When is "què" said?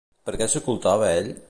0.41-0.47